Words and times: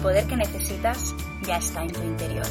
poder 0.00 0.26
que 0.26 0.36
necesitas 0.36 1.14
ya 1.42 1.58
está 1.58 1.82
en 1.82 1.92
tu 1.92 2.02
interior. 2.02 2.46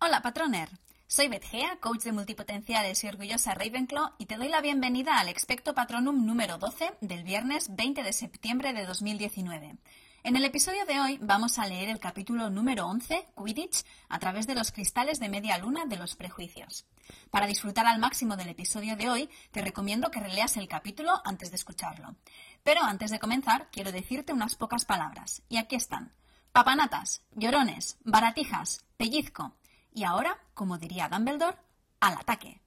Hola, 0.00 0.22
patroner. 0.22 0.68
Soy 1.06 1.28
Beth 1.28 1.44
Gea, 1.44 1.78
coach 1.80 2.02
de 2.02 2.12
multipotenciales 2.12 3.04
y 3.04 3.08
orgullosa 3.08 3.54
Ravenclaw, 3.54 4.14
y 4.18 4.26
te 4.26 4.36
doy 4.36 4.48
la 4.48 4.60
bienvenida 4.60 5.18
al 5.18 5.28
Expecto 5.28 5.74
Patronum 5.74 6.26
número 6.26 6.58
12 6.58 6.94
del 7.00 7.22
viernes 7.22 7.74
20 7.76 8.02
de 8.02 8.12
septiembre 8.12 8.72
de 8.72 8.86
2019. 8.86 9.76
En 10.24 10.36
el 10.36 10.44
episodio 10.44 10.84
de 10.86 10.98
hoy 10.98 11.18
vamos 11.20 11.58
a 11.58 11.66
leer 11.66 11.88
el 11.88 12.00
capítulo 12.00 12.50
número 12.50 12.86
11, 12.86 13.26
Quidditch, 13.36 13.84
a 14.08 14.18
través 14.18 14.46
de 14.46 14.56
los 14.56 14.72
cristales 14.72 15.20
de 15.20 15.28
media 15.28 15.58
luna 15.58 15.84
de 15.86 15.96
los 15.96 16.16
prejuicios. 16.16 16.86
Para 17.30 17.46
disfrutar 17.46 17.86
al 17.86 17.98
máximo 17.98 18.36
del 18.36 18.48
episodio 18.48 18.96
de 18.96 19.08
hoy, 19.08 19.30
te 19.50 19.62
recomiendo 19.62 20.10
que 20.10 20.20
releas 20.20 20.56
el 20.56 20.68
capítulo 20.68 21.20
antes 21.24 21.50
de 21.50 21.56
escucharlo. 21.56 22.16
Pero 22.62 22.82
antes 22.82 23.10
de 23.10 23.18
comenzar, 23.18 23.68
quiero 23.70 23.92
decirte 23.92 24.32
unas 24.32 24.56
pocas 24.56 24.84
palabras. 24.84 25.42
Y 25.48 25.58
aquí 25.58 25.76
están. 25.76 26.12
Papanatas, 26.52 27.22
llorones, 27.32 27.98
baratijas, 28.04 28.84
pellizco. 28.96 29.56
Y 29.92 30.04
ahora, 30.04 30.38
como 30.54 30.78
diría 30.78 31.08
Dumbledore, 31.08 31.58
al 32.00 32.14
ataque. 32.14 32.60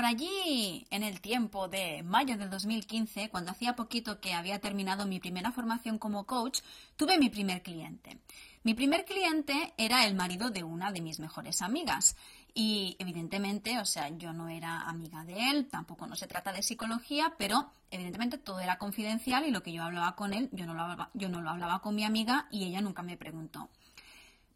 Por 0.00 0.06
allí, 0.06 0.86
en 0.88 1.02
el 1.02 1.20
tiempo 1.20 1.68
de 1.68 2.02
mayo 2.02 2.38
del 2.38 2.48
2015, 2.48 3.28
cuando 3.28 3.50
hacía 3.50 3.76
poquito 3.76 4.18
que 4.18 4.32
había 4.32 4.58
terminado 4.58 5.04
mi 5.04 5.20
primera 5.20 5.52
formación 5.52 5.98
como 5.98 6.24
coach, 6.24 6.60
tuve 6.96 7.18
mi 7.18 7.28
primer 7.28 7.62
cliente. 7.62 8.18
Mi 8.62 8.72
primer 8.72 9.04
cliente 9.04 9.74
era 9.76 10.06
el 10.06 10.14
marido 10.14 10.48
de 10.48 10.64
una 10.64 10.90
de 10.90 11.02
mis 11.02 11.20
mejores 11.20 11.60
amigas. 11.60 12.16
Y 12.54 12.96
evidentemente, 12.98 13.78
o 13.78 13.84
sea, 13.84 14.08
yo 14.08 14.32
no 14.32 14.48
era 14.48 14.88
amiga 14.88 15.22
de 15.24 15.50
él, 15.50 15.68
tampoco 15.70 16.06
no 16.06 16.16
se 16.16 16.26
trata 16.26 16.50
de 16.54 16.62
psicología, 16.62 17.34
pero 17.36 17.70
evidentemente 17.90 18.38
todo 18.38 18.60
era 18.60 18.78
confidencial 18.78 19.44
y 19.44 19.50
lo 19.50 19.62
que 19.62 19.74
yo 19.74 19.82
hablaba 19.82 20.16
con 20.16 20.32
él, 20.32 20.48
yo 20.52 20.64
no 20.64 20.72
lo 20.72 20.80
hablaba, 20.80 21.10
yo 21.12 21.28
no 21.28 21.42
lo 21.42 21.50
hablaba 21.50 21.82
con 21.82 21.94
mi 21.94 22.04
amiga 22.04 22.48
y 22.50 22.64
ella 22.64 22.80
nunca 22.80 23.02
me 23.02 23.18
preguntó. 23.18 23.68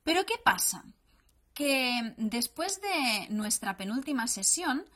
Pero 0.05 0.25
¿qué 0.25 0.39
pasa? 0.43 0.87
Que 1.53 2.15
después 2.17 2.81
de 2.81 3.29
nuestra 3.29 3.77
penúltima 3.77 4.27
sesión, 4.27 4.87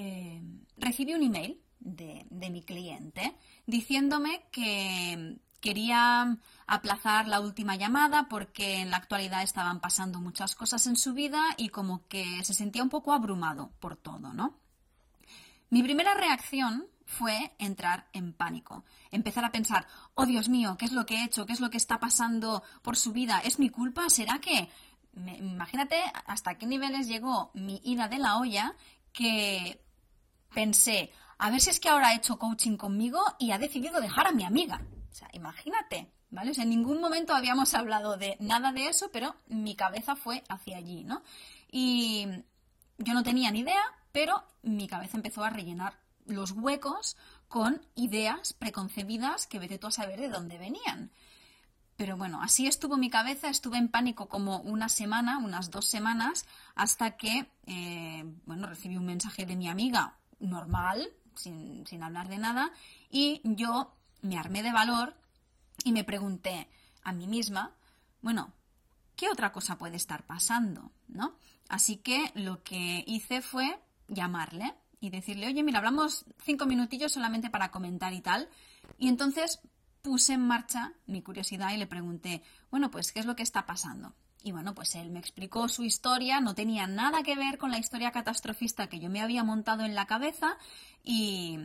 eh, 0.00 0.40
recibí 0.76 1.12
un 1.12 1.24
email 1.24 1.60
de, 1.80 2.24
mi 2.30 2.62
cliente 2.62 3.34
diciéndome 3.66 4.44
que 4.52 5.38
quería 5.60 6.38
aplazar 6.68 7.26
la 7.26 7.40
última 7.40 7.74
llamada 7.74 8.28
porque 8.28 8.76
en 8.76 8.92
la 8.92 8.98
actualidad 8.98 9.42
estaban 9.42 9.80
pasando 9.80 10.20
muchas 10.20 10.54
cosas 10.54 10.86
en 10.86 10.94
su 10.94 11.14
vida 11.14 11.42
y 11.56 11.70
como 11.70 12.06
que 12.06 12.44
se 12.44 12.54
sentía 12.54 12.84
un 12.84 12.90
poco 12.90 13.12
abrumado 13.12 13.72
por 13.80 13.96
todo, 13.96 14.32
¿no? 14.32 14.54
Mi 15.68 15.82
primera 15.82 16.14
reacción 16.14 16.86
fue 17.04 17.56
entrar 17.58 18.06
en 18.12 18.32
pánico, 18.32 18.84
empezar 19.10 19.44
a 19.44 19.50
pensar, 19.50 19.88
oh 20.14 20.26
Dios 20.26 20.48
mío, 20.48 20.76
¿qué 20.78 20.84
es 20.84 20.92
lo 20.92 21.06
que 21.06 21.16
he 21.16 21.24
hecho? 21.24 21.44
¿Qué 21.44 21.54
es 21.54 21.60
lo 21.60 21.70
que 21.70 21.76
está 21.76 21.98
pasando 21.98 22.62
por 22.82 22.96
su 22.96 23.12
vida? 23.12 23.40
¿Es 23.40 23.58
mi 23.58 23.68
culpa? 23.68 24.08
¿Será 24.10 24.38
que... 24.38 24.68
imagínate 25.16 25.96
hasta 26.26 26.56
qué 26.56 26.66
niveles 26.66 27.08
llegó 27.08 27.50
mi 27.52 27.80
ida 27.82 28.06
de 28.06 28.18
la 28.18 28.38
olla 28.38 28.76
que 29.12 29.87
pensé, 30.58 31.12
a 31.38 31.50
ver 31.50 31.60
si 31.60 31.70
es 31.70 31.78
que 31.78 31.88
ahora 31.88 32.08
ha 32.08 32.16
hecho 32.16 32.36
coaching 32.36 32.76
conmigo 32.76 33.22
y 33.38 33.52
ha 33.52 33.58
decidido 33.58 34.00
dejar 34.00 34.26
a 34.26 34.32
mi 34.32 34.42
amiga. 34.42 34.82
O 35.08 35.14
sea, 35.14 35.28
imagínate, 35.32 36.10
¿vale? 36.30 36.50
En 36.56 36.68
ningún 36.68 37.00
momento 37.00 37.32
habíamos 37.32 37.74
hablado 37.74 38.16
de 38.16 38.36
nada 38.40 38.72
de 38.72 38.88
eso, 38.88 39.08
pero 39.12 39.36
mi 39.46 39.76
cabeza 39.76 40.16
fue 40.16 40.42
hacia 40.48 40.78
allí, 40.78 41.04
¿no? 41.04 41.22
Y 41.70 42.26
yo 42.98 43.14
no 43.14 43.22
tenía 43.22 43.52
ni 43.52 43.60
idea, 43.60 43.80
pero 44.10 44.42
mi 44.62 44.88
cabeza 44.88 45.16
empezó 45.16 45.44
a 45.44 45.50
rellenar 45.50 46.00
los 46.26 46.50
huecos 46.50 47.16
con 47.46 47.80
ideas 47.94 48.52
preconcebidas 48.52 49.46
que 49.46 49.60
vete 49.60 49.78
tú 49.78 49.86
a 49.86 49.92
saber 49.92 50.18
de 50.18 50.28
dónde 50.28 50.58
venían. 50.58 51.12
Pero 51.96 52.16
bueno, 52.16 52.42
así 52.42 52.66
estuvo 52.66 52.96
mi 52.96 53.10
cabeza, 53.10 53.48
estuve 53.48 53.78
en 53.78 53.90
pánico 53.90 54.28
como 54.28 54.58
una 54.62 54.88
semana, 54.88 55.38
unas 55.38 55.70
dos 55.70 55.86
semanas, 55.86 56.46
hasta 56.74 57.16
que, 57.16 57.48
eh, 57.66 58.24
bueno, 58.44 58.66
recibí 58.66 58.96
un 58.96 59.06
mensaje 59.06 59.46
de 59.46 59.54
mi 59.54 59.68
amiga 59.68 60.18
normal, 60.40 61.08
sin, 61.34 61.86
sin 61.86 62.02
hablar 62.02 62.28
de 62.28 62.38
nada, 62.38 62.72
y 63.10 63.40
yo 63.44 63.94
me 64.22 64.38
armé 64.38 64.62
de 64.62 64.72
valor 64.72 65.14
y 65.84 65.92
me 65.92 66.04
pregunté 66.04 66.68
a 67.02 67.12
mí 67.12 67.26
misma, 67.26 67.74
bueno, 68.20 68.52
¿qué 69.16 69.28
otra 69.28 69.52
cosa 69.52 69.78
puede 69.78 69.96
estar 69.96 70.26
pasando? 70.26 70.92
¿No? 71.08 71.36
Así 71.68 71.96
que 71.96 72.32
lo 72.34 72.62
que 72.62 73.04
hice 73.06 73.42
fue 73.42 73.78
llamarle 74.08 74.74
y 75.00 75.10
decirle, 75.10 75.46
oye, 75.46 75.62
mira, 75.62 75.78
hablamos 75.78 76.24
cinco 76.42 76.66
minutillos 76.66 77.12
solamente 77.12 77.50
para 77.50 77.70
comentar 77.70 78.12
y 78.12 78.20
tal. 78.20 78.48
Y 78.98 79.08
entonces 79.08 79.60
puse 80.02 80.32
en 80.34 80.46
marcha 80.46 80.94
mi 81.06 81.22
curiosidad 81.22 81.72
y 81.72 81.76
le 81.76 81.86
pregunté, 81.86 82.42
bueno, 82.70 82.90
pues, 82.90 83.12
¿qué 83.12 83.20
es 83.20 83.26
lo 83.26 83.36
que 83.36 83.42
está 83.42 83.66
pasando? 83.66 84.14
Y 84.48 84.52
bueno, 84.52 84.74
pues 84.74 84.94
él 84.94 85.10
me 85.10 85.18
explicó 85.18 85.68
su 85.68 85.84
historia, 85.84 86.40
no 86.40 86.54
tenía 86.54 86.86
nada 86.86 87.22
que 87.22 87.36
ver 87.36 87.58
con 87.58 87.70
la 87.70 87.76
historia 87.76 88.12
catastrofista 88.12 88.86
que 88.86 88.98
yo 88.98 89.10
me 89.10 89.20
había 89.20 89.44
montado 89.44 89.84
en 89.84 89.94
la 89.94 90.06
cabeza 90.06 90.56
y 91.04 91.58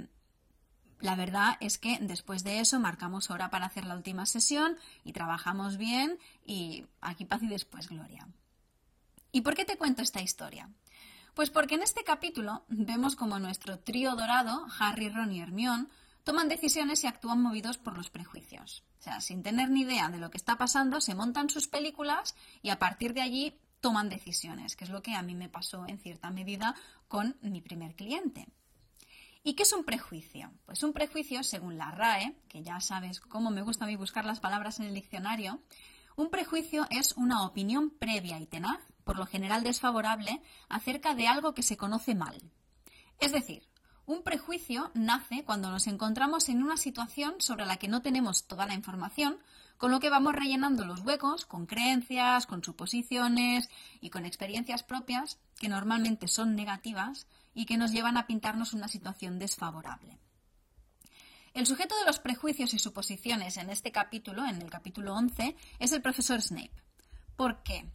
la 1.00 1.16
verdad 1.16 1.56
es 1.62 1.78
que 1.78 1.98
después 2.02 2.44
de 2.44 2.60
eso 2.60 2.82
marcamos 2.82 3.30
hora 3.30 3.50
para 3.50 3.68
hacer 3.68 3.86
la 3.86 3.96
última 3.96 4.26
sesión 4.26 4.78
y 5.06 5.14
trabajamos 5.14 5.78
bien 5.78 6.20
y 6.46 6.86
aquí 7.00 7.24
paz 7.24 7.42
y 7.42 7.48
después 7.48 7.88
gloria. 7.88 8.28
¿Y 9.32 9.42
por 9.42 9.56
qué 9.56 9.64
te 9.64 9.78
cuento 9.78 10.02
esta 10.02 10.22
historia? 10.22 10.70
Pues 11.36 11.50
porque 11.50 11.76
en 11.76 11.84
este 11.84 12.04
capítulo 12.04 12.66
vemos 12.68 13.16
como 13.16 13.40
nuestro 13.40 13.80
trío 13.80 14.18
dorado, 14.18 14.68
Harry, 14.78 15.08
Ron 15.08 15.32
y 15.32 15.40
Hermione, 15.40 15.88
toman 16.24 16.48
decisiones 16.48 17.04
y 17.04 17.08
actúan 17.08 17.42
movidos 17.42 17.78
por 17.78 17.98
los 17.98 18.10
prejuicios. 18.10 18.84
O 19.00 19.04
sea, 19.04 19.22
sin 19.22 19.44
tener 19.44 19.70
ni 19.70 19.82
idea 19.82 20.10
de 20.10 20.20
lo 20.20 20.32
que 20.32 20.38
está 20.38 20.58
pasando, 20.58 21.02
se 21.02 21.16
montan 21.16 21.50
sus 21.50 21.68
películas 21.68 22.36
y 22.62 22.70
a 22.70 22.80
partir 22.80 23.14
de 23.14 23.22
allí 23.22 23.60
toman 23.82 24.10
decisiones, 24.10 24.76
que 24.76 24.86
es 24.86 24.90
lo 24.90 25.02
que 25.02 25.14
a 25.14 25.22
mí 25.22 25.36
me 25.36 25.50
pasó 25.50 25.86
en 25.88 26.00
cierta 26.00 26.30
medida 26.30 26.76
con 27.08 27.36
mi 27.42 27.62
primer 27.62 27.96
cliente. 27.96 28.48
¿Y 29.44 29.56
qué 29.56 29.64
es 29.64 29.74
un 29.74 29.84
prejuicio? 29.84 30.54
Pues 30.66 30.84
un 30.84 30.94
prejuicio, 30.94 31.44
según 31.44 31.78
la 31.78 31.92
RAE, 31.92 32.38
que 32.48 32.64
ya 32.64 32.80
sabes 32.80 33.20
cómo 33.20 33.52
me 33.52 33.62
gusta 33.62 33.84
a 33.84 33.88
mí 33.90 33.98
buscar 33.98 34.24
las 34.24 34.40
palabras 34.40 34.80
en 34.80 34.86
el 34.86 34.94
diccionario, 34.94 35.60
un 36.16 36.30
prejuicio 36.30 36.88
es 36.90 37.12
una 37.18 37.46
opinión 37.46 37.90
previa 37.90 38.40
y 38.40 38.46
tenaz, 38.46 38.80
por 39.04 39.18
lo 39.18 39.26
general 39.26 39.64
desfavorable, 39.64 40.42
acerca 40.70 41.14
de 41.14 41.28
algo 41.28 41.54
que 41.54 41.64
se 41.64 41.76
conoce 41.76 42.16
mal. 42.16 42.42
Es 43.20 43.34
decir, 43.34 43.68
un 44.06 44.24
prejuicio 44.24 44.92
nace 44.94 45.44
cuando 45.44 45.72
nos 45.72 45.88
encontramos 45.88 46.50
en 46.50 46.62
una 46.62 46.78
situación 46.78 47.36
sobre 47.40 47.66
la 47.66 47.78
que 47.78 47.88
no 47.88 48.02
tenemos 48.02 48.46
toda 48.46 48.66
la 48.66 48.74
información, 48.74 49.38
con 49.78 49.92
lo 49.92 50.00
que 50.00 50.10
vamos 50.10 50.36
rellenando 50.36 50.86
los 50.86 51.02
huecos 51.02 51.46
con 51.46 51.66
creencias, 51.66 52.46
con 52.46 52.64
suposiciones 52.64 53.70
y 54.02 54.10
con 54.10 54.26
experiencias 54.26 54.84
propias 54.84 55.40
que 55.60 55.70
normalmente 55.70 56.28
son 56.28 56.56
negativas 56.56 57.28
y 57.54 57.66
que 57.66 57.78
nos 57.78 57.92
llevan 57.92 58.18
a 58.18 58.28
pintarnos 58.28 58.74
una 58.74 58.88
situación 58.88 59.40
desfavorable. 59.40 60.18
El 61.54 61.68
sujeto 61.68 61.96
de 61.98 62.06
los 62.06 62.20
prejuicios 62.20 62.74
y 62.74 62.80
suposiciones 62.80 63.58
en 63.58 63.70
este 63.70 63.92
capítulo, 63.92 64.46
en 64.46 64.62
el 64.62 64.70
capítulo 64.70 65.14
11, 65.14 65.56
es 65.80 65.92
el 65.92 66.02
profesor 66.02 66.42
Snape. 66.42 66.74
¿Por 67.36 67.62
qué? 67.64 67.86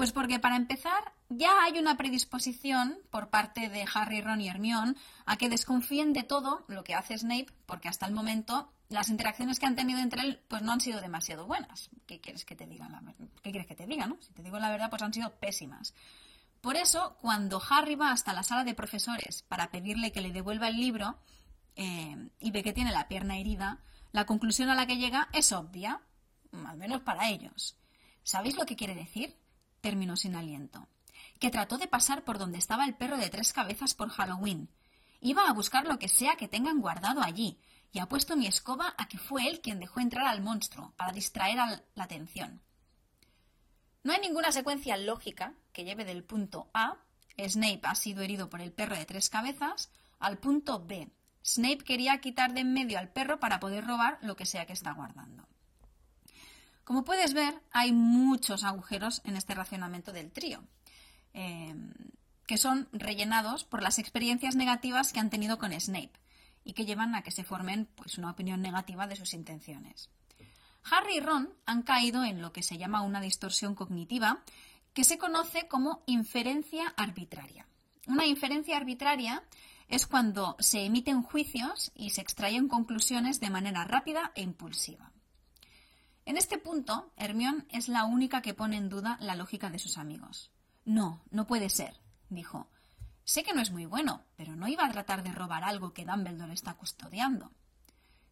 Pues 0.00 0.12
porque 0.12 0.38
para 0.38 0.56
empezar 0.56 1.12
ya 1.28 1.62
hay 1.62 1.78
una 1.78 1.98
predisposición 1.98 2.96
por 3.10 3.28
parte 3.28 3.68
de 3.68 3.84
Harry, 3.92 4.22
Ron 4.22 4.40
y 4.40 4.48
Hermione 4.48 4.94
a 5.26 5.36
que 5.36 5.50
desconfíen 5.50 6.14
de 6.14 6.22
todo 6.22 6.64
lo 6.68 6.84
que 6.84 6.94
hace 6.94 7.18
Snape, 7.18 7.48
porque 7.66 7.88
hasta 7.88 8.06
el 8.06 8.14
momento 8.14 8.72
las 8.88 9.10
interacciones 9.10 9.60
que 9.60 9.66
han 9.66 9.76
tenido 9.76 10.00
entre 10.00 10.22
él 10.22 10.40
pues 10.48 10.62
no 10.62 10.72
han 10.72 10.80
sido 10.80 11.02
demasiado 11.02 11.44
buenas. 11.44 11.90
¿Qué 12.06 12.18
quieres 12.18 12.46
que 12.46 12.56
te 12.56 12.66
diga? 12.66 12.88
¿Qué 13.42 13.50
quieres 13.50 13.66
que 13.66 13.74
te 13.74 13.86
diga, 13.86 14.06
no? 14.06 14.16
Si 14.22 14.32
te 14.32 14.42
digo 14.42 14.58
la 14.58 14.70
verdad, 14.70 14.88
pues 14.88 15.02
han 15.02 15.12
sido 15.12 15.34
pésimas. 15.34 15.92
Por 16.62 16.76
eso, 16.76 17.18
cuando 17.20 17.60
Harry 17.68 17.94
va 17.94 18.10
hasta 18.10 18.32
la 18.32 18.42
sala 18.42 18.64
de 18.64 18.72
profesores 18.72 19.42
para 19.48 19.70
pedirle 19.70 20.12
que 20.12 20.22
le 20.22 20.32
devuelva 20.32 20.68
el 20.68 20.78
libro 20.78 21.18
eh, 21.76 22.30
y 22.38 22.50
ve 22.52 22.62
que 22.62 22.72
tiene 22.72 22.90
la 22.90 23.06
pierna 23.06 23.36
herida, 23.36 23.80
la 24.12 24.24
conclusión 24.24 24.70
a 24.70 24.74
la 24.74 24.86
que 24.86 24.96
llega 24.96 25.28
es 25.34 25.52
obvia, 25.52 26.00
al 26.52 26.78
menos 26.78 27.02
para 27.02 27.28
ellos. 27.28 27.76
¿Sabéis 28.22 28.56
lo 28.56 28.64
que 28.64 28.76
quiere 28.76 28.94
decir? 28.94 29.36
Terminó 29.80 30.16
sin 30.16 30.36
aliento. 30.36 30.88
Que 31.38 31.50
trató 31.50 31.78
de 31.78 31.88
pasar 31.88 32.24
por 32.24 32.38
donde 32.38 32.58
estaba 32.58 32.84
el 32.84 32.94
perro 32.94 33.16
de 33.18 33.30
tres 33.30 33.52
cabezas 33.52 33.94
por 33.94 34.10
Halloween. 34.10 34.68
Iba 35.20 35.48
a 35.48 35.52
buscar 35.52 35.86
lo 35.86 35.98
que 35.98 36.08
sea 36.08 36.36
que 36.36 36.48
tengan 36.48 36.80
guardado 36.80 37.22
allí, 37.22 37.58
y 37.92 37.98
apuesto 37.98 38.36
mi 38.36 38.46
escoba 38.46 38.94
a 38.96 39.08
que 39.08 39.18
fue 39.18 39.46
él 39.48 39.60
quien 39.60 39.80
dejó 39.80 40.00
entrar 40.00 40.26
al 40.26 40.42
monstruo, 40.42 40.92
para 40.96 41.12
distraer 41.12 41.58
la 41.94 42.04
atención. 42.04 42.62
No 44.02 44.12
hay 44.12 44.20
ninguna 44.20 44.52
secuencia 44.52 44.96
lógica 44.96 45.54
que 45.72 45.84
lleve 45.84 46.04
del 46.04 46.24
punto 46.24 46.70
A, 46.72 46.96
Snape 47.48 47.80
ha 47.84 47.94
sido 47.94 48.22
herido 48.22 48.50
por 48.50 48.60
el 48.60 48.72
perro 48.72 48.96
de 48.96 49.06
tres 49.06 49.30
cabezas, 49.30 49.90
al 50.18 50.38
punto 50.38 50.84
B. 50.84 51.10
Snape 51.42 51.78
quería 51.78 52.20
quitar 52.20 52.52
de 52.52 52.60
en 52.60 52.72
medio 52.72 52.98
al 52.98 53.10
perro 53.10 53.40
para 53.40 53.60
poder 53.60 53.86
robar 53.86 54.18
lo 54.22 54.36
que 54.36 54.46
sea 54.46 54.66
que 54.66 54.74
está 54.74 54.92
guardando. 54.92 55.48
Como 56.90 57.04
puedes 57.04 57.34
ver, 57.34 57.54
hay 57.70 57.92
muchos 57.92 58.64
agujeros 58.64 59.22
en 59.24 59.36
este 59.36 59.54
racionamiento 59.54 60.10
del 60.12 60.32
trío, 60.32 60.64
eh, 61.34 61.72
que 62.48 62.56
son 62.56 62.88
rellenados 62.90 63.62
por 63.62 63.80
las 63.80 64.00
experiencias 64.00 64.56
negativas 64.56 65.12
que 65.12 65.20
han 65.20 65.30
tenido 65.30 65.56
con 65.56 65.70
Snape 65.70 66.10
y 66.64 66.72
que 66.72 66.86
llevan 66.86 67.14
a 67.14 67.22
que 67.22 67.30
se 67.30 67.44
formen 67.44 67.88
pues, 67.94 68.18
una 68.18 68.32
opinión 68.32 68.60
negativa 68.60 69.06
de 69.06 69.14
sus 69.14 69.34
intenciones. 69.34 70.10
Harry 70.82 71.18
y 71.18 71.20
Ron 71.20 71.54
han 71.64 71.82
caído 71.82 72.24
en 72.24 72.42
lo 72.42 72.52
que 72.52 72.64
se 72.64 72.76
llama 72.76 73.02
una 73.02 73.20
distorsión 73.20 73.76
cognitiva 73.76 74.42
que 74.92 75.04
se 75.04 75.16
conoce 75.16 75.68
como 75.68 76.02
inferencia 76.06 76.92
arbitraria. 76.96 77.68
Una 78.08 78.26
inferencia 78.26 78.76
arbitraria 78.76 79.44
es 79.86 80.08
cuando 80.08 80.56
se 80.58 80.86
emiten 80.86 81.22
juicios 81.22 81.92
y 81.94 82.10
se 82.10 82.20
extraen 82.20 82.66
conclusiones 82.66 83.38
de 83.38 83.50
manera 83.50 83.84
rápida 83.84 84.32
e 84.34 84.42
impulsiva. 84.42 85.12
En 86.30 86.36
este 86.36 86.58
punto, 86.58 87.10
Hermione 87.16 87.66
es 87.70 87.88
la 87.88 88.04
única 88.04 88.40
que 88.40 88.54
pone 88.54 88.76
en 88.76 88.88
duda 88.88 89.18
la 89.20 89.34
lógica 89.34 89.68
de 89.68 89.80
sus 89.80 89.98
amigos. 89.98 90.52
No, 90.84 91.24
no 91.32 91.48
puede 91.48 91.68
ser, 91.70 91.96
dijo. 92.28 92.70
Sé 93.24 93.42
que 93.42 93.52
no 93.52 93.60
es 93.60 93.72
muy 93.72 93.84
bueno, 93.84 94.22
pero 94.36 94.54
no 94.54 94.68
iba 94.68 94.86
a 94.86 94.92
tratar 94.92 95.24
de 95.24 95.32
robar 95.32 95.64
algo 95.64 95.92
que 95.92 96.04
Dumbledore 96.04 96.52
está 96.52 96.74
custodiando. 96.74 97.50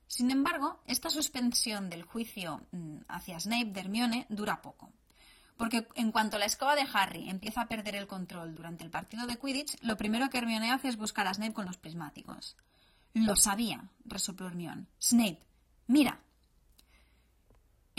Sin 0.07 0.31
embargo, 0.31 0.81
esta 0.87 1.11
suspensión 1.11 1.91
del 1.91 2.05
juicio 2.05 2.69
mm, 2.71 2.99
hacia 3.09 3.41
Snape 3.41 3.73
de 3.73 3.81
Hermione 3.81 4.27
dura 4.29 4.63
poco. 4.63 4.93
Porque 5.57 5.89
en 5.97 6.13
cuanto 6.13 6.39
la 6.39 6.45
escoba 6.45 6.77
de 6.77 6.87
Harry 6.93 7.29
empieza 7.29 7.63
a 7.63 7.69
perder 7.69 7.97
el 7.97 8.07
control 8.07 8.55
durante 8.55 8.85
el 8.85 8.91
partido 8.91 9.27
de 9.27 9.41
Quidditch, 9.41 9.77
lo 9.83 9.97
primero 9.97 10.31
que 10.31 10.39
Hermione 10.39 10.71
hace 10.71 10.87
es 10.87 10.97
buscar 10.97 11.27
a 11.27 11.35
Snape 11.35 11.53
con 11.53 11.67
los 11.67 11.79
prismáticos. 11.79 12.57
Lo 13.13 13.35
sabía, 13.35 13.91
resopló 14.05 14.47
Hermione. 14.47 14.87
Snape, 15.01 15.43
mira. 15.89 16.21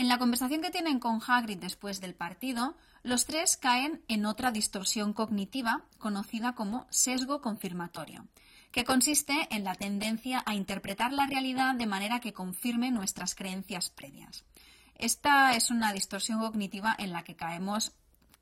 En 0.00 0.08
la 0.08 0.16
conversación 0.16 0.62
que 0.62 0.70
tienen 0.70 0.98
con 0.98 1.20
Hagrid 1.20 1.58
después 1.58 2.00
del 2.00 2.14
partido, 2.14 2.74
los 3.02 3.26
tres 3.26 3.58
caen 3.58 4.02
en 4.08 4.24
otra 4.24 4.50
distorsión 4.50 5.12
cognitiva 5.12 5.84
conocida 5.98 6.54
como 6.54 6.86
sesgo 6.88 7.42
confirmatorio, 7.42 8.26
que 8.72 8.84
consiste 8.84 9.46
en 9.50 9.62
la 9.62 9.74
tendencia 9.74 10.42
a 10.46 10.54
interpretar 10.54 11.12
la 11.12 11.26
realidad 11.26 11.74
de 11.74 11.84
manera 11.84 12.20
que 12.20 12.32
confirme 12.32 12.90
nuestras 12.90 13.34
creencias 13.34 13.90
previas. 13.90 14.46
Esta 14.94 15.54
es 15.54 15.70
una 15.70 15.92
distorsión 15.92 16.40
cognitiva 16.40 16.96
en 16.98 17.12
la 17.12 17.22
que 17.22 17.36
caemos 17.36 17.92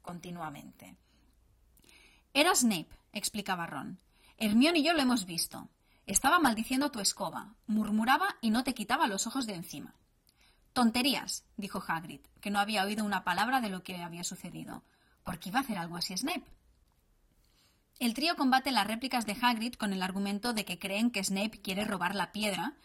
continuamente. 0.00 0.94
Era 2.34 2.54
Snape, 2.54 2.96
explicaba 3.12 3.66
Ron. 3.66 3.98
Hermione 4.36 4.78
y 4.78 4.84
yo 4.84 4.92
lo 4.92 5.02
hemos 5.02 5.26
visto. 5.26 5.68
Estaba 6.06 6.38
maldiciendo 6.38 6.92
tu 6.92 7.00
escoba, 7.00 7.56
murmuraba 7.66 8.36
y 8.40 8.50
no 8.50 8.62
te 8.62 8.74
quitaba 8.74 9.08
los 9.08 9.26
ojos 9.26 9.44
de 9.44 9.54
encima. 9.54 9.96
Tonterías, 10.78 11.44
dijo 11.56 11.82
Hagrid, 11.84 12.20
que 12.40 12.50
no 12.50 12.60
había 12.60 12.84
oído 12.84 13.04
una 13.04 13.24
palabra 13.24 13.60
de 13.60 13.68
lo 13.68 13.82
que 13.82 13.96
había 13.96 14.22
sucedido. 14.22 14.84
¿Por 15.24 15.40
qué 15.40 15.48
iba 15.48 15.58
a 15.58 15.62
hacer 15.62 15.76
algo 15.76 15.96
así 15.96 16.16
Snape? 16.16 16.44
El 17.98 18.14
trío 18.14 18.36
combate 18.36 18.70
las 18.70 18.86
réplicas 18.86 19.26
de 19.26 19.36
Hagrid 19.42 19.74
con 19.74 19.92
el 19.92 20.04
argumento 20.04 20.52
de 20.52 20.64
que 20.64 20.78
creen 20.78 21.10
que 21.10 21.24
Snape 21.24 21.62
quiere 21.62 21.84
robar 21.84 22.14
la 22.14 22.30
piedra, 22.30 22.76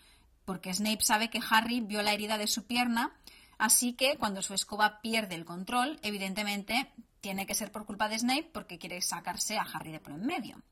porque 0.43 0.73
Snape 0.73 1.03
sabe 1.03 1.29
que 1.29 1.39
Harry 1.47 1.81
vio 1.81 2.01
la 2.01 2.13
herida 2.13 2.39
de 2.39 2.47
su 2.47 2.65
pierna, 2.65 3.11
así 3.59 3.93
que 3.93 4.17
cuando 4.17 4.41
su 4.41 4.55
escoba 4.55 4.99
pierde 5.01 5.35
el 5.35 5.45
control, 5.45 5.99
evidentemente 6.01 6.91
tiene 7.21 7.45
que 7.45 7.53
ser 7.53 7.71
por 7.71 7.85
culpa 7.85 8.09
de 8.09 8.17
Snape 8.17 8.49
porque 8.51 8.79
quiere 8.79 9.03
sacarse 9.03 9.59
a 9.59 9.67
Harry 9.71 9.91
de 9.91 9.99
por 9.99 10.13
en 10.13 10.25
medio. 10.25 10.63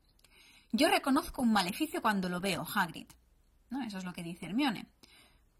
Yo 0.72 0.88
reconozco 0.88 1.42
un 1.42 1.52
maleficio 1.52 2.02
cuando 2.02 2.28
lo 2.28 2.40
veo, 2.40 2.66
Hagrid. 2.74 3.06
¿No? 3.70 3.80
Eso 3.84 3.98
es 3.98 4.04
lo 4.04 4.12
que 4.12 4.24
dice 4.24 4.46
Hermione. 4.46 4.86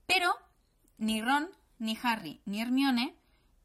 Pero 0.07 0.35
ni 1.03 1.21
Ron, 1.21 1.51
ni 1.79 1.99
Harry, 2.01 2.41
ni 2.45 2.61
Hermione 2.61 3.17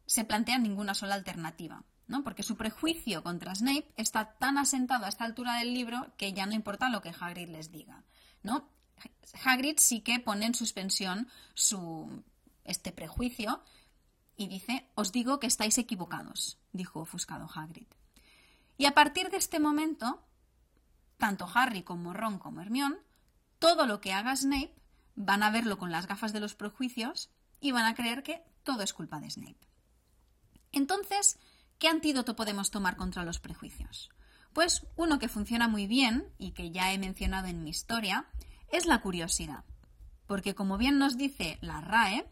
se 0.07 0.25
plantean 0.25 0.63
ninguna 0.63 0.95
sola 0.95 1.13
alternativa, 1.13 1.83
¿no? 2.07 2.23
Porque 2.23 2.41
su 2.41 2.57
prejuicio 2.57 3.21
contra 3.21 3.53
Snape 3.53 3.93
está 3.95 4.33
tan 4.39 4.57
asentado 4.57 5.05
a 5.05 5.09
esta 5.09 5.23
altura 5.23 5.59
del 5.59 5.73
libro 5.73 6.13
que 6.17 6.33
ya 6.33 6.47
no 6.47 6.53
importa 6.53 6.89
lo 6.89 7.01
que 7.01 7.13
Hagrid 7.17 7.49
les 7.49 7.71
diga, 7.71 8.03
¿no? 8.41 8.67
Hagrid 9.45 9.75
sí 9.77 10.01
que 10.01 10.19
pone 10.19 10.47
en 10.47 10.55
suspensión 10.55 11.27
su, 11.53 12.23
este 12.63 12.91
prejuicio 12.91 13.61
y 14.35 14.47
dice, 14.47 14.89
os 14.95 15.11
digo 15.11 15.39
que 15.39 15.45
estáis 15.47 15.77
equivocados, 15.77 16.57
dijo 16.73 17.01
ofuscado 17.01 17.47
Hagrid. 17.53 17.87
Y 18.79 18.85
a 18.85 18.95
partir 18.95 19.29
de 19.29 19.37
este 19.37 19.59
momento, 19.59 20.23
tanto 21.17 21.47
Harry 21.53 21.83
como 21.83 22.13
Ron 22.13 22.39
como 22.39 22.61
Hermione, 22.61 22.97
todo 23.59 23.85
lo 23.85 24.01
que 24.01 24.13
haga 24.13 24.35
Snape 24.35 24.73
van 25.17 25.43
a 25.43 25.49
verlo 25.49 25.77
con 25.77 25.91
las 25.91 26.07
gafas 26.07 26.31
de 26.31 26.39
los 26.39 26.55
prejuicios 26.55 27.29
y 27.59 27.71
van 27.71 27.85
a 27.85 27.95
creer 27.95 28.23
que 28.23 28.43
todo 28.63 28.83
es 28.83 28.93
culpa 28.93 29.19
de 29.19 29.29
Snape. 29.29 29.67
Entonces, 30.71 31.39
¿qué 31.79 31.87
antídoto 31.89 32.35
podemos 32.35 32.69
tomar 32.69 32.95
contra 32.95 33.25
los 33.25 33.39
prejuicios? 33.39 34.09
Pues 34.53 34.85
uno 34.95 35.17
que 35.19 35.27
funciona 35.27 35.67
muy 35.67 35.87
bien 35.87 36.31
y 36.37 36.51
que 36.51 36.71
ya 36.71 36.93
he 36.93 36.99
mencionado 36.99 37.47
en 37.47 37.63
mi 37.63 37.71
historia 37.71 38.27
es 38.71 38.85
la 38.85 39.01
curiosidad. 39.01 39.65
Porque 40.27 40.53
como 40.53 40.77
bien 40.77 40.99
nos 40.99 41.17
dice 41.17 41.57
la 41.61 41.81
RAE, 41.81 42.29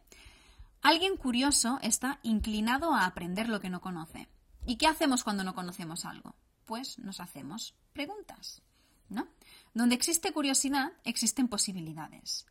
alguien 0.82 1.18
curioso 1.18 1.80
está 1.82 2.20
inclinado 2.22 2.94
a 2.94 3.06
aprender 3.06 3.50
lo 3.50 3.62
que 3.62 3.70
no 3.72 3.82
conoce. 3.82 4.28
¿Y 4.66 4.78
qué 4.78 4.86
hacemos 4.86 5.24
cuando 5.24 5.44
no 5.44 5.56
conocemos 5.56 6.06
algo? 6.06 6.36
Pues 6.66 7.00
nos 7.00 7.20
hacemos 7.20 7.76
preguntas, 7.94 8.62
¿no? 9.10 9.28
Donde 9.74 9.96
existe 9.96 10.32
curiosidad, 10.34 10.94
existen 11.04 11.48
posibilidades. 11.48 12.46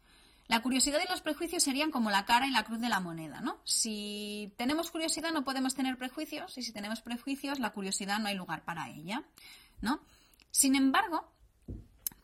La 0.46 0.60
curiosidad 0.60 1.00
y 1.04 1.10
los 1.10 1.22
prejuicios 1.22 1.62
serían 1.62 1.90
como 1.90 2.10
la 2.10 2.26
cara 2.26 2.46
y 2.46 2.50
la 2.50 2.64
cruz 2.64 2.80
de 2.80 2.88
la 2.88 3.00
moneda, 3.00 3.40
¿no? 3.40 3.58
Si 3.64 4.52
tenemos 4.56 4.90
curiosidad 4.90 5.32
no 5.32 5.44
podemos 5.44 5.74
tener 5.74 5.96
prejuicios 5.96 6.58
y 6.58 6.62
si 6.62 6.72
tenemos 6.72 7.00
prejuicios 7.00 7.60
la 7.60 7.70
curiosidad 7.70 8.18
no 8.18 8.28
hay 8.28 8.36
lugar 8.36 8.62
para 8.62 8.90
ella, 8.90 9.22
¿no? 9.80 10.00
Sin 10.50 10.76
embargo, 10.76 11.32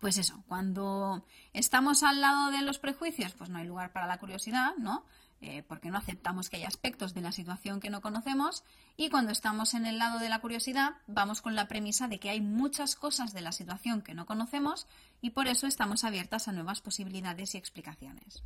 pues 0.00 0.18
eso, 0.18 0.42
cuando 0.48 1.24
estamos 1.52 2.02
al 2.02 2.20
lado 2.20 2.50
de 2.50 2.62
los 2.62 2.78
prejuicios, 2.78 3.32
pues 3.32 3.50
no 3.50 3.58
hay 3.58 3.66
lugar 3.66 3.92
para 3.92 4.06
la 4.06 4.18
curiosidad, 4.18 4.74
¿no? 4.76 5.04
Eh, 5.42 5.62
porque 5.66 5.88
no 5.88 5.96
aceptamos 5.96 6.50
que 6.50 6.58
hay 6.58 6.64
aspectos 6.64 7.14
de 7.14 7.22
la 7.22 7.32
situación 7.32 7.80
que 7.80 7.88
no 7.88 8.02
conocemos 8.02 8.62
y 8.98 9.08
cuando 9.08 9.32
estamos 9.32 9.72
en 9.72 9.86
el 9.86 9.96
lado 9.96 10.18
de 10.18 10.28
la 10.28 10.40
curiosidad 10.40 10.98
vamos 11.06 11.40
con 11.40 11.54
la 11.54 11.66
premisa 11.66 12.08
de 12.08 12.20
que 12.20 12.28
hay 12.28 12.42
muchas 12.42 12.94
cosas 12.94 13.32
de 13.32 13.40
la 13.40 13.52
situación 13.52 14.02
que 14.02 14.12
no 14.12 14.26
conocemos 14.26 14.86
y 15.22 15.30
por 15.30 15.48
eso 15.48 15.66
estamos 15.66 16.04
abiertas 16.04 16.46
a 16.46 16.52
nuevas 16.52 16.82
posibilidades 16.82 17.54
y 17.54 17.58
explicaciones. 17.58 18.42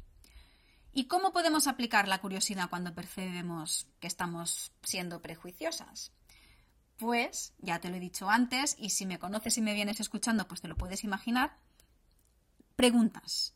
¿Y 0.93 1.07
cómo 1.07 1.33
podemos 1.33 1.67
aplicar 1.67 2.07
la 2.07 2.21
curiosidad 2.21 2.71
cuando 2.71 2.95
percibemos 2.95 3.89
que 3.99 4.07
estamos 4.07 4.71
siendo 4.85 5.21
prejuiciosas? 5.21 6.13
Pues, 6.97 7.55
ya 7.59 7.81
te 7.81 7.91
lo 7.91 7.97
he 7.97 8.01
dicho 8.01 8.31
antes, 8.31 8.77
y 8.79 8.91
si 8.91 9.05
me 9.05 9.19
conoces 9.19 9.59
y 9.59 9.63
me 9.63 9.75
vienes 9.75 9.99
escuchando, 9.99 10.47
pues 10.47 10.61
te 10.61 10.69
lo 10.69 10.77
puedes 10.77 11.03
imaginar, 11.03 11.59
preguntas, 12.77 13.55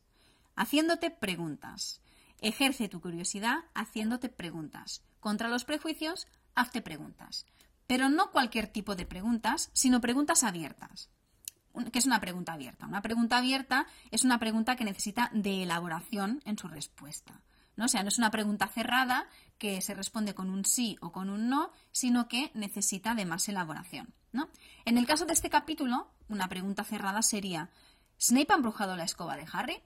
haciéndote 0.56 1.12
preguntas. 1.12 2.00
Ejerce 2.40 2.88
tu 2.88 3.00
curiosidad 3.00 3.64
haciéndote 3.74 4.28
preguntas. 4.28 5.02
Contra 5.20 5.48
los 5.48 5.64
prejuicios, 5.64 6.26
hazte 6.54 6.82
preguntas. 6.82 7.46
Pero 7.86 8.08
no 8.08 8.30
cualquier 8.30 8.68
tipo 8.68 8.94
de 8.94 9.06
preguntas, 9.06 9.70
sino 9.72 10.00
preguntas 10.00 10.44
abiertas. 10.44 11.10
¿Qué 11.92 11.98
es 11.98 12.06
una 12.06 12.20
pregunta 12.20 12.52
abierta? 12.52 12.86
Una 12.86 13.02
pregunta 13.02 13.38
abierta 13.38 13.86
es 14.10 14.24
una 14.24 14.38
pregunta 14.38 14.76
que 14.76 14.84
necesita 14.84 15.30
de 15.32 15.62
elaboración 15.62 16.42
en 16.44 16.58
su 16.58 16.68
respuesta. 16.68 17.40
¿no? 17.76 17.84
O 17.84 17.88
sea, 17.88 18.02
no 18.02 18.08
es 18.08 18.18
una 18.18 18.30
pregunta 18.30 18.66
cerrada 18.66 19.28
que 19.58 19.80
se 19.80 19.94
responde 19.94 20.34
con 20.34 20.50
un 20.50 20.64
sí 20.64 20.96
o 21.00 21.12
con 21.12 21.30
un 21.30 21.48
no, 21.48 21.70
sino 21.92 22.28
que 22.28 22.50
necesita 22.54 23.14
de 23.14 23.24
más 23.24 23.48
elaboración. 23.48 24.12
¿no? 24.32 24.48
En 24.84 24.98
el 24.98 25.06
caso 25.06 25.26
de 25.26 25.32
este 25.32 25.50
capítulo, 25.50 26.10
una 26.28 26.48
pregunta 26.48 26.84
cerrada 26.84 27.22
sería 27.22 27.70
¿Snape 28.20 28.52
ha 28.52 28.56
embrujado 28.56 28.96
la 28.96 29.04
escoba 29.04 29.36
de 29.36 29.46
Harry? 29.52 29.80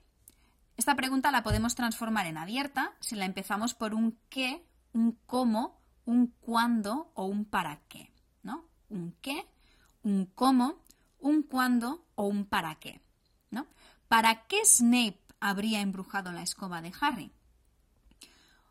Esta 0.77 0.95
pregunta 0.95 1.31
la 1.31 1.43
podemos 1.43 1.75
transformar 1.75 2.25
en 2.25 2.37
abierta 2.37 2.93
si 2.99 3.15
la 3.15 3.25
empezamos 3.25 3.73
por 3.73 3.93
un 3.93 4.17
qué, 4.29 4.65
un 4.93 5.17
cómo, 5.25 5.79
un 6.05 6.27
cuándo 6.41 7.11
o 7.13 7.25
un 7.25 7.45
para 7.45 7.79
qué. 7.87 8.11
¿no? 8.41 8.65
Un 8.89 9.15
qué, 9.21 9.45
un 10.03 10.25
cómo, 10.25 10.81
un 11.19 11.43
cuándo 11.43 12.05
o 12.15 12.25
un 12.25 12.45
para 12.45 12.75
qué. 12.75 13.01
¿no? 13.51 13.67
¿Para 14.07 14.45
qué 14.47 14.65
Snape 14.65 15.19
habría 15.39 15.81
embrujado 15.81 16.31
la 16.31 16.41
escoba 16.41 16.81
de 16.81 16.91
Harry? 16.99 17.31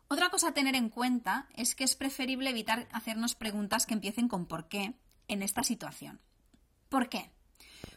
Otra 0.09 0.29
cosa 0.29 0.49
a 0.49 0.53
tener 0.53 0.75
en 0.75 0.89
cuenta 0.89 1.47
es 1.55 1.73
que 1.73 1.83
es 1.83 1.95
preferible 1.95 2.49
evitar 2.49 2.87
hacernos 2.91 3.33
preguntas 3.33 3.85
que 3.85 3.95
empiecen 3.95 4.27
con 4.27 4.45
por 4.45 4.67
qué 4.67 4.93
en 5.27 5.41
esta 5.41 5.63
situación. 5.63 6.19
¿Por 6.89 7.09
qué? 7.09 7.31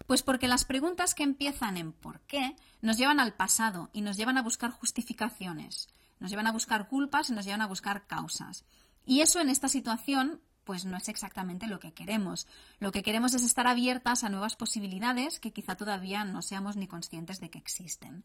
Pues 0.07 0.23
porque 0.23 0.49
las 0.49 0.65
preguntas 0.65 1.15
que 1.15 1.23
empiezan 1.23 1.77
en 1.77 1.93
por 1.93 2.21
qué 2.21 2.57
nos 2.81 2.97
llevan 2.97 3.21
al 3.21 3.35
pasado 3.35 3.91
y 3.93 4.03
nos 4.03 4.17
llevan 4.17 4.39
a 4.39 4.43
buscar 4.43 4.71
justificaciones, 4.71 5.89
nos 6.21 6.31
llevan 6.31 6.47
a 6.47 6.53
buscar 6.53 6.89
culpas 6.89 7.31
y 7.31 7.33
nos 7.33 7.45
llevan 7.45 7.63
a 7.63 7.67
buscar 7.67 8.07
causas. 8.07 8.65
Y 9.05 9.21
eso 9.21 9.41
en 9.41 9.51
esta 9.51 9.69
situación 9.69 10.41
pues 10.65 10.85
no 10.85 10.97
es 10.97 11.09
exactamente 11.09 11.69
lo 11.69 11.79
que 11.79 11.95
queremos. 11.95 12.49
Lo 12.81 12.91
que 12.91 13.05
queremos 13.05 13.35
es 13.35 13.45
estar 13.45 13.69
abiertas 13.69 14.25
a 14.25 14.29
nuevas 14.29 14.57
posibilidades 14.57 15.39
que 15.39 15.53
quizá 15.53 15.77
todavía 15.77 16.25
no 16.25 16.43
seamos 16.43 16.77
ni 16.77 16.89
conscientes 16.89 17.39
de 17.39 17.51
que 17.51 17.59
existen. 17.59 18.25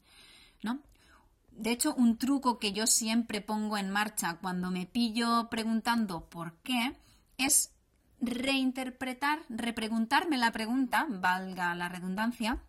¿no? 0.63 0.79
De 1.51 1.71
hecho, 1.71 1.93
un 1.93 2.17
truco 2.17 2.57
que 2.57 2.73
yo 2.73 2.87
siempre 2.87 3.41
pongo 3.41 3.77
en 3.77 3.91
marcha 3.91 4.39
cuando 4.41 4.71
me 4.71 4.87
pillo 4.87 5.49
preguntando 5.51 6.29
por 6.29 6.55
qué 6.63 6.97
es 7.37 7.73
reinterpretar, 8.21 9.41
repreguntarme 9.49 10.37
la 10.37 10.51
pregunta, 10.51 11.07
valga 11.09 11.75
la 11.75 11.89
redundancia, 11.89 12.61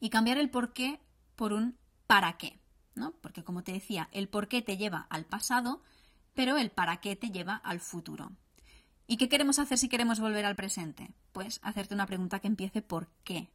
y 0.00 0.10
cambiar 0.10 0.38
el 0.38 0.50
por 0.50 0.72
qué 0.72 1.00
por 1.36 1.52
un 1.52 1.76
para 2.06 2.36
qué. 2.38 2.62
¿no? 2.94 3.12
Porque 3.20 3.44
como 3.44 3.62
te 3.62 3.72
decía, 3.72 4.08
el 4.12 4.28
por 4.28 4.48
qué 4.48 4.62
te 4.62 4.76
lleva 4.76 5.06
al 5.10 5.24
pasado, 5.24 5.82
pero 6.34 6.56
el 6.56 6.70
para 6.70 6.98
qué 6.98 7.16
te 7.16 7.30
lleva 7.30 7.56
al 7.56 7.80
futuro. 7.80 8.32
¿Y 9.06 9.16
qué 9.16 9.28
queremos 9.28 9.58
hacer 9.58 9.78
si 9.78 9.88
queremos 9.88 10.20
volver 10.20 10.44
al 10.44 10.56
presente? 10.56 11.12
Pues 11.32 11.60
hacerte 11.62 11.94
una 11.94 12.06
pregunta 12.06 12.40
que 12.40 12.46
empiece 12.46 12.82
por 12.82 13.08
qué. 13.24 13.50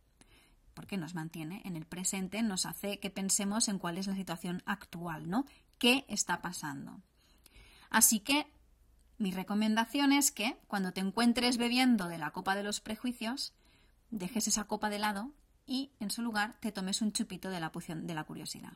Porque 0.74 0.98
nos 0.98 1.16
mantiene 1.16 1.62
en 1.66 1.76
el 1.76 1.86
presente, 1.86 2.44
nos 2.44 2.66
hace 2.66 3.00
que 3.00 3.10
pensemos 3.10 3.68
en 3.68 3.80
cuál 3.80 3.98
es 3.98 4.08
la 4.08 4.16
situación 4.16 4.62
actual, 4.66 5.30
¿no? 5.30 5.46
¿Qué 5.80 6.06
está 6.08 6.42
pasando? 6.42 7.02
Así 7.90 8.20
que 8.20 8.46
mi 9.18 9.32
recomendación 9.32 10.14
es 10.14 10.32
que 10.32 10.58
cuando 10.68 10.94
te 10.94 11.02
encuentres 11.02 11.58
bebiendo 11.58 12.08
de 12.08 12.20
la 12.20 12.32
copa 12.32 12.56
de 12.56 12.64
los 12.64 12.82
prejuicios, 12.82 13.54
dejes 14.12 14.48
esa 14.48 14.66
copa 14.66 14.90
de 14.90 15.00
lado 15.00 15.32
y 15.66 15.92
en 16.00 16.12
su 16.12 16.22
lugar 16.22 16.56
te 16.60 16.72
tomes 16.72 17.02
un 17.02 17.12
chupito 17.12 17.50
de 17.50 17.60
la 17.60 17.72
poción 17.72 18.06
de 18.06 18.14
la 18.14 18.24
curiosidad. 18.26 18.74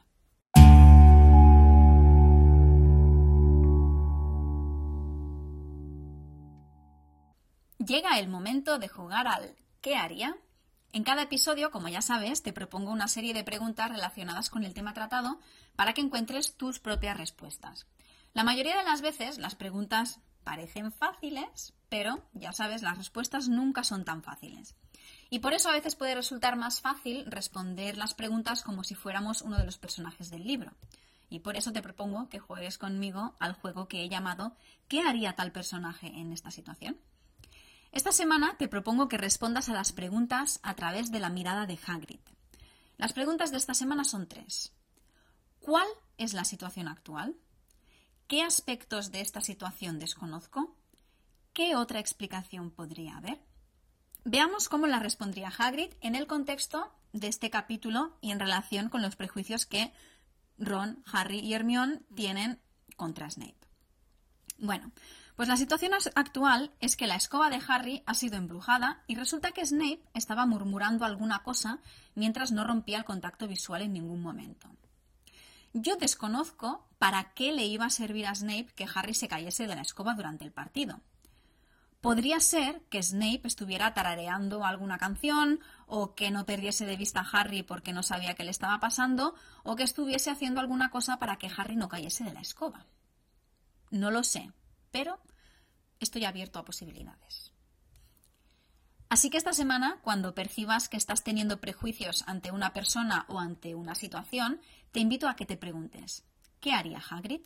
Llega 7.77 8.19
el 8.19 8.27
momento 8.27 8.79
de 8.79 8.87
jugar 8.87 9.27
al 9.27 9.55
¿qué 9.81 9.95
haría? 9.95 10.37
En 10.91 11.03
cada 11.03 11.23
episodio, 11.23 11.71
como 11.71 11.87
ya 11.87 12.01
sabes, 12.01 12.43
te 12.43 12.51
propongo 12.51 12.91
una 12.91 13.07
serie 13.07 13.33
de 13.33 13.43
preguntas 13.43 13.89
relacionadas 13.89 14.49
con 14.49 14.63
el 14.63 14.73
tema 14.73 14.93
tratado 14.93 15.39
para 15.75 15.93
que 15.93 16.01
encuentres 16.01 16.55
tus 16.57 16.79
propias 16.79 17.17
respuestas. 17.17 17.87
La 18.33 18.43
mayoría 18.43 18.77
de 18.77 18.83
las 18.83 19.01
veces 19.01 19.37
las 19.37 19.55
preguntas 19.55 20.19
parecen 20.43 20.91
fáciles, 20.91 21.73
pero 21.89 22.23
ya 22.33 22.53
sabes, 22.53 22.81
las 22.81 22.97
respuestas 22.97 23.49
nunca 23.49 23.83
son 23.83 24.05
tan 24.05 24.23
fáciles. 24.23 24.75
Y 25.29 25.39
por 25.39 25.53
eso 25.53 25.69
a 25.69 25.73
veces 25.73 25.95
puede 25.95 26.15
resultar 26.15 26.57
más 26.57 26.81
fácil 26.81 27.25
responder 27.25 27.97
las 27.97 28.13
preguntas 28.13 28.63
como 28.63 28.83
si 28.83 28.95
fuéramos 28.95 29.41
uno 29.41 29.57
de 29.57 29.65
los 29.65 29.77
personajes 29.77 30.29
del 30.29 30.43
libro. 30.43 30.73
Y 31.29 31.39
por 31.39 31.55
eso 31.55 31.71
te 31.71 31.81
propongo 31.81 32.27
que 32.27 32.39
juegues 32.39 32.77
conmigo 32.77 33.35
al 33.39 33.53
juego 33.53 33.87
que 33.87 34.03
he 34.03 34.09
llamado 34.09 34.57
¿Qué 34.89 35.01
haría 35.01 35.33
tal 35.33 35.53
personaje 35.53 36.07
en 36.07 36.33
esta 36.33 36.51
situación? 36.51 36.99
Esta 37.93 38.11
semana 38.11 38.57
te 38.57 38.67
propongo 38.67 39.07
que 39.07 39.17
respondas 39.17 39.69
a 39.69 39.73
las 39.73 39.93
preguntas 39.93 40.59
a 40.63 40.75
través 40.75 41.11
de 41.11 41.19
la 41.19 41.29
mirada 41.29 41.65
de 41.65 41.79
Hagrid. 41.85 42.19
Las 42.97 43.13
preguntas 43.13 43.51
de 43.51 43.57
esta 43.57 43.73
semana 43.73 44.03
son 44.03 44.27
tres. 44.27 44.73
¿Cuál 45.59 45.87
es 46.17 46.33
la 46.33 46.43
situación 46.43 46.87
actual? 46.87 47.35
¿Qué 48.31 48.43
aspectos 48.43 49.11
de 49.11 49.19
esta 49.19 49.41
situación 49.41 49.99
desconozco? 49.99 50.73
¿Qué 51.51 51.75
otra 51.75 51.99
explicación 51.99 52.71
podría 52.71 53.17
haber? 53.17 53.41
Veamos 54.23 54.69
cómo 54.69 54.87
la 54.87 54.99
respondría 54.99 55.49
Hagrid 55.49 55.89
en 55.99 56.15
el 56.15 56.27
contexto 56.27 56.95
de 57.11 57.27
este 57.27 57.49
capítulo 57.49 58.17
y 58.21 58.31
en 58.31 58.39
relación 58.39 58.87
con 58.87 59.01
los 59.01 59.17
prejuicios 59.17 59.65
que 59.65 59.91
Ron, 60.57 61.03
Harry 61.11 61.39
y 61.39 61.53
Hermione 61.55 62.03
tienen 62.15 62.61
contra 62.95 63.29
Snape. 63.29 63.67
Bueno, 64.59 64.93
pues 65.35 65.49
la 65.49 65.57
situación 65.57 65.91
actual 66.15 66.71
es 66.79 66.95
que 66.95 67.07
la 67.07 67.17
escoba 67.17 67.49
de 67.49 67.59
Harry 67.67 68.01
ha 68.05 68.13
sido 68.13 68.37
embrujada 68.37 69.03
y 69.07 69.15
resulta 69.15 69.51
que 69.51 69.65
Snape 69.65 70.03
estaba 70.13 70.45
murmurando 70.45 71.03
alguna 71.03 71.43
cosa 71.43 71.79
mientras 72.15 72.53
no 72.53 72.63
rompía 72.63 72.97
el 72.97 73.03
contacto 73.03 73.49
visual 73.49 73.81
en 73.81 73.91
ningún 73.91 74.21
momento. 74.21 74.69
Yo 75.73 75.95
desconozco 75.95 76.87
para 76.97 77.33
qué 77.33 77.51
le 77.51 77.65
iba 77.65 77.85
a 77.85 77.89
servir 77.89 78.27
a 78.27 78.35
Snape 78.35 78.73
que 78.75 78.87
Harry 78.93 79.13
se 79.13 79.27
cayese 79.27 79.67
de 79.67 79.75
la 79.75 79.81
escoba 79.81 80.13
durante 80.15 80.43
el 80.43 80.51
partido. 80.51 81.01
Podría 82.01 82.39
ser 82.39 82.81
que 82.89 83.01
Snape 83.01 83.41
estuviera 83.45 83.93
tarareando 83.93 84.65
alguna 84.65 84.97
canción, 84.97 85.59
o 85.85 86.15
que 86.15 86.31
no 86.31 86.45
perdiese 86.45 86.85
de 86.85 86.97
vista 86.97 87.21
a 87.21 87.29
Harry 87.29 87.61
porque 87.61 87.93
no 87.93 88.01
sabía 88.01 88.33
qué 88.33 88.43
le 88.43 88.49
estaba 88.49 88.79
pasando, 88.79 89.35
o 89.63 89.75
que 89.75 89.83
estuviese 89.83 90.31
haciendo 90.31 90.59
alguna 90.59 90.89
cosa 90.89 91.17
para 91.17 91.37
que 91.37 91.51
Harry 91.55 91.75
no 91.75 91.89
cayese 91.89 92.23
de 92.23 92.33
la 92.33 92.41
escoba. 92.41 92.87
No 93.91 94.09
lo 94.09 94.23
sé, 94.23 94.51
pero 94.89 95.21
estoy 95.99 96.25
abierto 96.25 96.57
a 96.57 96.65
posibilidades. 96.65 97.53
Así 99.11 99.29
que 99.29 99.37
esta 99.37 99.51
semana, 99.51 99.99
cuando 100.03 100.33
percibas 100.33 100.87
que 100.87 100.95
estás 100.95 101.21
teniendo 101.21 101.59
prejuicios 101.59 102.23
ante 102.27 102.49
una 102.49 102.71
persona 102.71 103.25
o 103.27 103.41
ante 103.41 103.75
una 103.75 103.93
situación, 103.93 104.61
te 104.93 105.01
invito 105.01 105.27
a 105.27 105.35
que 105.35 105.45
te 105.45 105.57
preguntes, 105.57 106.23
¿qué 106.61 106.71
haría 106.71 107.03
Hagrid? 107.09 107.41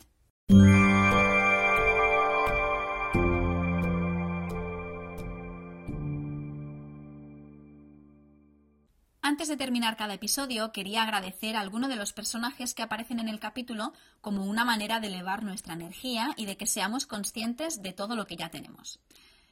Antes 9.20 9.48
de 9.48 9.56
terminar 9.56 9.96
cada 9.96 10.14
episodio, 10.14 10.70
quería 10.70 11.02
agradecer 11.02 11.56
a 11.56 11.60
alguno 11.62 11.88
de 11.88 11.96
los 11.96 12.12
personajes 12.12 12.74
que 12.74 12.84
aparecen 12.84 13.18
en 13.18 13.28
el 13.28 13.40
capítulo 13.40 13.92
como 14.20 14.44
una 14.44 14.64
manera 14.64 15.00
de 15.00 15.08
elevar 15.08 15.42
nuestra 15.42 15.74
energía 15.74 16.32
y 16.36 16.46
de 16.46 16.56
que 16.56 16.66
seamos 16.66 17.06
conscientes 17.06 17.82
de 17.82 17.92
todo 17.92 18.14
lo 18.14 18.28
que 18.28 18.36
ya 18.36 18.50
tenemos. 18.50 19.00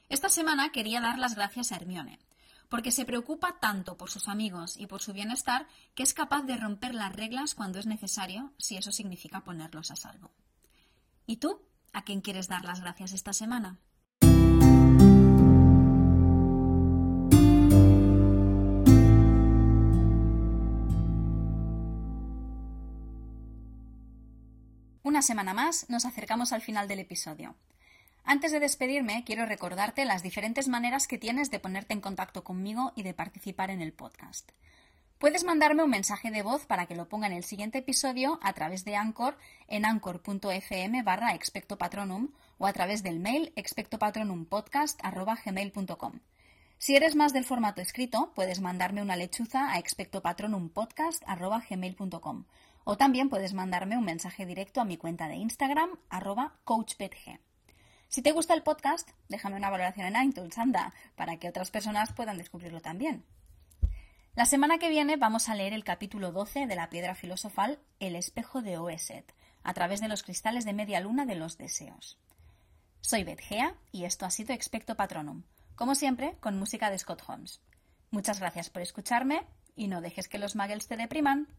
Esta 0.07 0.29
semana 0.29 0.71
quería 0.71 1.01
dar 1.01 1.17
las 1.17 1.35
gracias 1.35 1.71
a 1.71 1.77
Hermione, 1.77 2.19
porque 2.69 2.91
se 2.91 3.05
preocupa 3.05 3.59
tanto 3.59 3.97
por 3.97 4.11
sus 4.11 4.27
amigos 4.27 4.77
y 4.77 4.85
por 4.85 5.01
su 5.01 5.13
bienestar 5.13 5.67
que 5.95 6.03
es 6.03 6.13
capaz 6.13 6.43
de 6.43 6.57
romper 6.57 6.93
las 6.93 7.15
reglas 7.15 7.55
cuando 7.55 7.79
es 7.79 7.87
necesario, 7.87 8.53
si 8.57 8.77
eso 8.77 8.91
significa 8.91 9.43
ponerlos 9.43 9.89
a 9.89 9.95
salvo. 9.95 10.31
¿Y 11.25 11.37
tú? 11.37 11.59
¿A 11.91 12.03
quién 12.03 12.21
quieres 12.21 12.47
dar 12.47 12.65
las 12.65 12.81
gracias 12.81 13.13
esta 13.13 13.33
semana? 13.33 13.79
Una 25.01 25.21
semana 25.21 25.53
más 25.53 25.89
nos 25.89 26.05
acercamos 26.05 26.51
al 26.51 26.61
final 26.61 26.87
del 26.87 26.99
episodio. 26.99 27.55
Antes 28.27 28.51
de 28.51 28.59
despedirme, 28.59 29.23
quiero 29.23 29.45
recordarte 29.45 30.03
las 30.03 30.23
diferentes 30.23 30.67
maneras 30.67 31.07
que 31.07 31.19
tienes 31.19 31.51
de 31.51 31.59
ponerte 31.59 31.93
en 31.93 32.01
contacto 32.01 32.43
conmigo 32.43 32.91
y 32.95 33.03
de 33.03 33.13
participar 33.13 33.69
en 33.69 33.81
el 33.81 33.93
podcast. 33.93 34.51
Puedes 35.19 35.43
mandarme 35.43 35.83
un 35.83 35.91
mensaje 35.91 36.31
de 36.31 36.41
voz 36.41 36.65
para 36.65 36.87
que 36.87 36.95
lo 36.95 37.07
ponga 37.07 37.27
en 37.27 37.33
el 37.33 37.43
siguiente 37.43 37.77
episodio 37.77 38.39
a 38.41 38.53
través 38.53 38.83
de 38.83 38.95
Anchor 38.95 39.37
en 39.67 39.85
anchor.fm 39.85 41.03
barra 41.03 41.35
expectopatronum 41.35 42.29
o 42.57 42.65
a 42.65 42.73
través 42.73 43.03
del 43.03 43.19
mail 43.19 43.53
expectopatronumpodcast.gmail.com. 43.55 46.19
Si 46.79 46.95
eres 46.95 47.15
más 47.15 47.31
del 47.31 47.45
formato 47.45 47.79
escrito, 47.79 48.31
puedes 48.33 48.59
mandarme 48.59 49.03
una 49.03 49.15
lechuza 49.15 49.71
a 49.71 49.77
expectopatronumpodcast.gmail.com 49.77 52.45
o 52.83 52.97
también 52.97 53.29
puedes 53.29 53.53
mandarme 53.53 53.97
un 53.97 54.05
mensaje 54.05 54.47
directo 54.47 54.81
a 54.81 54.85
mi 54.85 54.97
cuenta 54.97 55.27
de 55.27 55.35
Instagram, 55.35 55.91
arroba 56.09 56.55
coachpetg. 56.63 57.39
Si 58.15 58.21
te 58.21 58.31
gusta 58.31 58.53
el 58.53 58.63
podcast, 58.63 59.09
déjame 59.27 59.57
una 59.57 59.69
valoración 59.69 60.07
en 60.07 60.29
iTunes, 60.29 60.57
anda, 60.57 60.93
para 61.17 61.35
que 61.35 61.49
otras 61.49 61.69
personas 61.69 62.13
puedan 62.13 62.37
descubrirlo 62.37 62.79
también. 62.79 63.25
La 64.35 64.45
semana 64.45 64.77
que 64.77 64.87
viene 64.87 65.17
vamos 65.17 65.49
a 65.49 65.53
leer 65.53 65.73
el 65.73 65.83
capítulo 65.83 66.31
12 66.31 66.65
de 66.65 66.75
la 66.77 66.89
piedra 66.89 67.13
filosofal 67.13 67.77
El 67.99 68.15
espejo 68.15 68.61
de 68.61 68.77
Oeset, 68.77 69.35
a 69.63 69.73
través 69.73 69.99
de 69.99 70.07
los 70.07 70.23
cristales 70.23 70.63
de 70.63 70.71
media 70.71 71.01
luna 71.01 71.25
de 71.25 71.35
los 71.35 71.57
deseos. 71.57 72.17
Soy 73.01 73.25
Betgea 73.25 73.75
y 73.91 74.05
esto 74.05 74.25
ha 74.25 74.31
sido 74.31 74.53
Expecto 74.53 74.95
Patronum, 74.95 75.43
como 75.75 75.93
siempre 75.93 76.37
con 76.39 76.57
música 76.57 76.89
de 76.89 76.99
Scott 76.99 77.21
Holmes. 77.27 77.59
Muchas 78.11 78.39
gracias 78.39 78.69
por 78.69 78.81
escucharme 78.81 79.45
y 79.75 79.89
no 79.89 79.99
dejes 79.99 80.29
que 80.29 80.39
los 80.39 80.55
muggles 80.55 80.87
te 80.87 80.95
depriman. 80.95 81.49